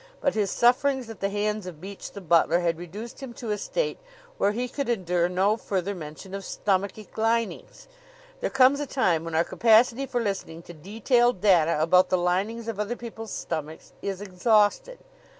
[0.19, 3.57] But his sufferings at the hands of Beach, the butler, had reduced him to a
[3.59, 3.99] state
[4.39, 7.87] where he could endure no further mention of stomachic linings.
[8.39, 12.67] There comes a time when our capacity for listening to detailed data about the linings
[12.67, 14.97] of other people's stomachs is exhausted.